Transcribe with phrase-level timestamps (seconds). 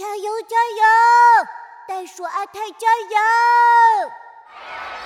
[0.00, 1.46] 加油加油！
[1.86, 4.10] 袋鼠阿泰加油！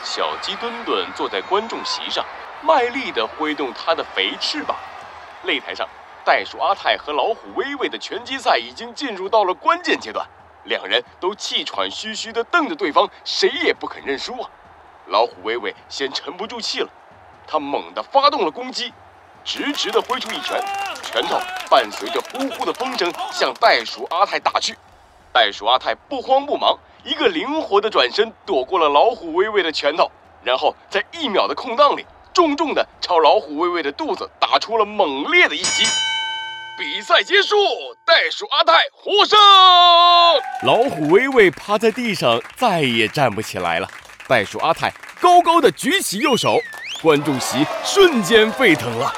[0.04, 2.24] 小鸡墩墩坐在观众席上，
[2.62, 4.76] 卖力地挥动它的肥翅膀。
[5.46, 5.88] 擂台上，
[6.24, 10.24] 袋鼠阿泰和老虎威威的拳击赛已经进入到了关键阶段，
[10.62, 14.48] 两人都气喘吁吁地瞪着对方，谁也不肯认输啊！
[15.06, 16.88] 老虎威威先沉不住气了，
[17.48, 18.94] 他猛地发动了攻击，
[19.42, 20.64] 直直地挥出一拳，
[21.02, 21.40] 拳头
[21.74, 24.76] 伴随着呼呼的风声向袋鼠阿泰打去。
[25.32, 30.08] 袋鼠阿泰不慌不忙，一个灵活的转身躲过了老虎威威的拳头，
[30.44, 35.82] 然后在一秒的空档里，重重的朝老虎威威的肚子打出了猛烈的一击。
[36.78, 37.56] 比赛结束，
[38.06, 39.36] 袋鼠阿泰获胜。
[40.62, 43.88] 老虎威威趴在地上，再也站不起来了。
[44.28, 46.56] 袋鼠阿泰高高的举起右手，
[47.02, 49.12] 观众席瞬间沸腾了。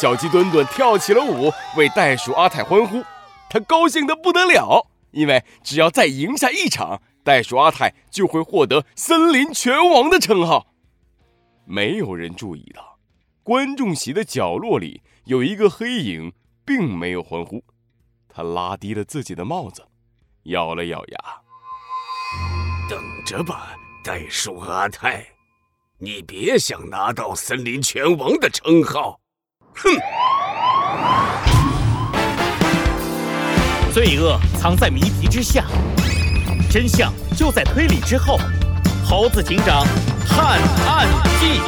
[0.00, 3.02] 小鸡墩墩跳起了舞，为袋鼠阿泰欢呼。
[3.50, 10.68] 他高兴得不得了，因为只要再赢下一场，袋鼠阿泰就会获得森林拳王的称号。
[11.64, 13.00] 没有人注意到，
[13.42, 16.32] 观众席的角落里有一个黑影，
[16.64, 17.64] 并没有欢呼。
[18.28, 19.84] 他拉低了自己的帽子，
[20.44, 21.18] 咬了咬牙，
[22.88, 23.74] 等着吧。
[24.04, 25.26] 袋鼠阿泰，
[25.98, 29.18] 你别想拿到森林拳王的称号！
[29.78, 29.90] 哼！
[33.92, 35.64] 罪恶藏在谜题之下，
[36.70, 38.38] 真相就在推理之后。
[39.04, 39.86] 猴子警长
[40.26, 41.08] 探案
[41.40, 41.60] 记：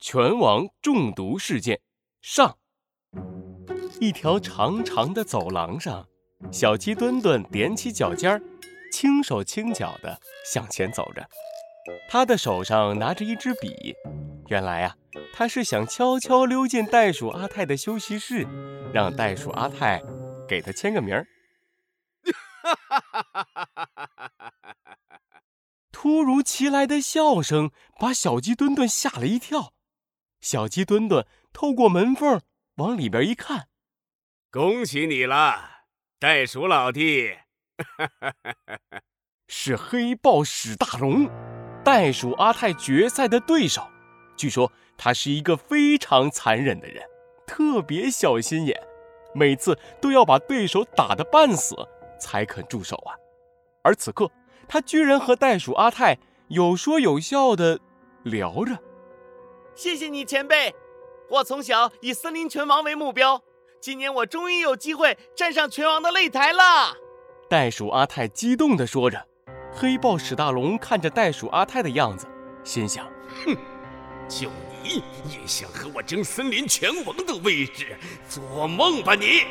[0.00, 1.80] 拳王中毒事件
[2.22, 2.56] 上。
[4.00, 6.06] 一条长长的走廊上。
[6.52, 8.40] 小鸡墩墩踮起脚尖儿，
[8.92, 11.28] 轻手轻脚地向前走着。
[12.08, 13.94] 他的手上拿着一支笔，
[14.48, 14.96] 原来啊，
[15.32, 18.46] 他是想悄悄溜进袋鼠阿泰的休息室，
[18.92, 20.02] 让袋鼠阿泰
[20.48, 21.26] 给他签个名儿。
[25.90, 29.72] 突如其来的笑声把小鸡墩墩吓了一跳。
[30.40, 32.40] 小鸡墩墩透过门缝
[32.76, 33.68] 往里边一看，
[34.50, 35.82] 恭喜你了！
[36.20, 37.38] 袋鼠老弟，
[39.48, 41.28] 是黑豹史大龙，
[41.88, 43.80] 袋鼠阿泰决赛的对手。
[44.36, 47.02] 据说他是一个非常残忍的人，
[47.46, 48.78] 特别小心眼，
[49.34, 51.74] 每次都要把对手打得半死
[52.20, 53.16] 才肯住手啊。
[53.80, 54.30] 而此刻，
[54.68, 56.18] 他居然和袋鼠阿泰
[56.48, 57.80] 有说有笑的
[58.22, 58.78] 聊着。
[59.74, 60.74] 谢谢你，前辈。
[61.30, 63.42] 我从小以森林拳王为目标。
[63.80, 66.98] 今年我终于有机会站上拳王的擂台了，
[67.48, 69.27] 袋鼠阿泰激动地说着。
[69.80, 72.26] 黑豹史大龙看着袋鼠阿泰的样子，
[72.64, 73.06] 心想：
[73.44, 73.56] 哼，
[74.28, 74.50] 就
[74.82, 77.96] 你也想和我争森林拳王的位置？
[78.28, 79.42] 做梦吧你！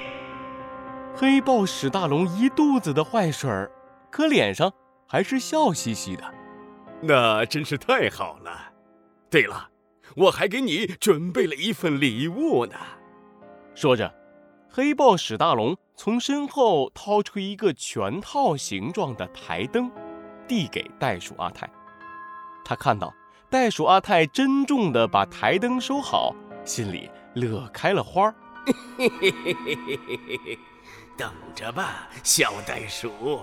[1.16, 3.72] 黑豹史大龙一肚子的坏水儿，
[4.12, 4.70] 可脸上
[5.08, 6.26] 还是笑嘻嘻的。
[7.00, 8.74] 那真是太好了。
[9.30, 9.70] 对了，
[10.18, 12.76] 我还给你准备了一份礼物呢。
[13.74, 14.14] 说着，
[14.70, 19.90] 黑豹史大龙从身后掏出一个拳套形状的台灯，
[20.48, 21.70] 递给袋鼠阿泰。
[22.64, 23.14] 他看到
[23.50, 26.36] 袋鼠阿泰珍重地把台灯收好，
[26.66, 28.36] 心里乐开了花儿。
[31.18, 33.42] 等着吧，小袋鼠，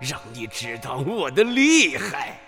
[0.00, 2.38] 让你知道我的厉害！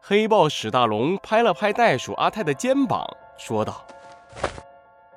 [0.00, 3.06] 黑豹史大龙拍了拍袋鼠阿泰的肩膀，
[3.38, 3.86] 说道：“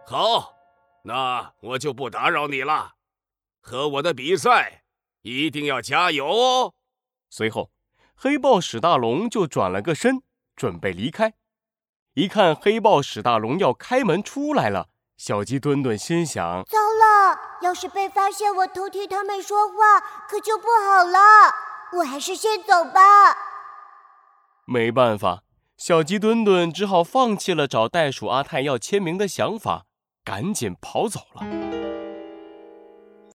[0.05, 0.53] 好。”
[1.07, 2.93] 那我就不打扰你了，
[3.61, 4.81] 和我的比赛
[5.21, 6.73] 一定要加油哦。
[7.37, 7.69] 随后，
[8.15, 10.21] 黑豹史大龙就转了个身，
[10.55, 11.33] 准备离开。
[12.13, 14.87] 一看黑豹史大龙要开门出来了，
[15.17, 21.19] 小鸡墩墩心想：糟了，要是被发现我偷听他们说话，可就不好了。
[21.97, 23.35] 我还是先走吧。
[24.65, 25.43] 没办法，
[25.75, 29.87] 小鸡墩墩只好放弃了找袋鼠阿泰要签名的想法。
[30.23, 31.84] 赶紧跑走了。